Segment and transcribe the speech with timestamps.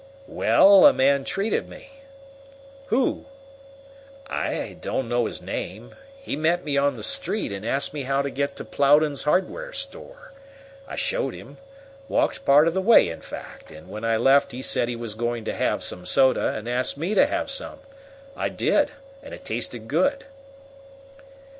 [0.25, 1.91] "Well, a man treated me."
[2.87, 3.25] "Who?"
[4.25, 5.93] "I don't know his name.
[6.19, 9.71] He met me on the street and asked me how to get to Plowden's hardware
[9.73, 10.31] store.
[10.87, 11.59] I showed him
[12.09, 15.13] walked part of the way, in fact and when I left he said he was
[15.13, 17.77] going to have some soda, and asked me to have some.
[18.35, 18.89] I did,
[19.21, 20.23] and it tasted good."